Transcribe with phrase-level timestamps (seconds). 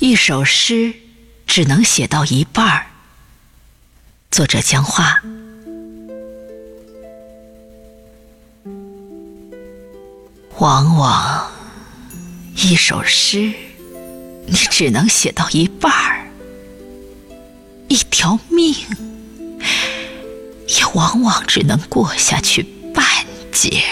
[0.00, 0.94] 一首诗
[1.46, 2.86] 只能写到一半儿。
[4.30, 5.22] 作者江花。
[10.56, 11.52] 往往
[12.56, 13.52] 一首诗，
[14.46, 16.24] 你只能写到一半儿；
[17.88, 18.74] 一条命，
[20.66, 22.62] 也往往只能过下去
[22.94, 23.04] 半
[23.52, 23.84] 截。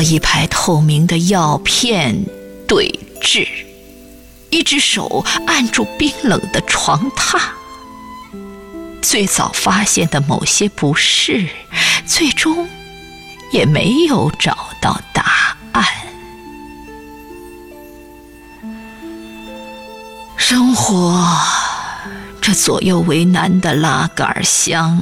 [0.00, 2.24] 和一排透明的药片
[2.66, 3.46] 对峙，
[4.48, 7.38] 一只手按住冰冷的床榻。
[9.02, 11.46] 最早发现的某些不适，
[12.06, 12.66] 最终
[13.52, 15.84] 也没有找到答案。
[20.38, 21.22] 生活
[22.40, 24.98] 这左右为难的拉杆箱，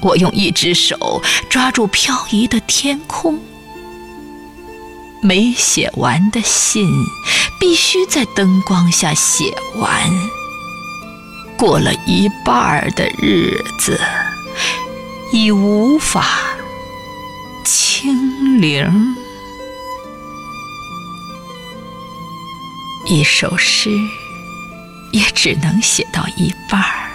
[0.00, 3.38] 我用一只手抓住飘移的天空。
[5.24, 6.84] 没写完的信，
[7.60, 10.10] 必须在灯光下写完。
[11.56, 14.00] 过了一半儿的日子，
[15.32, 16.26] 已无法
[17.64, 19.14] 清零。
[23.06, 23.90] 一首诗，
[25.12, 27.10] 也只能写到一半儿。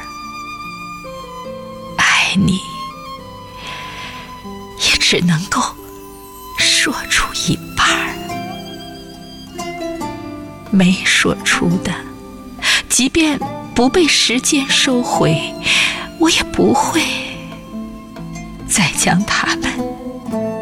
[1.97, 2.57] 爱你，
[4.77, 5.61] 也只能够
[6.87, 7.85] 说出一半。
[10.71, 11.91] 没说出的，
[12.87, 13.37] 即便
[13.75, 15.53] 不被时间收回，
[16.17, 17.01] 我也不会
[18.69, 20.56] 再将它们。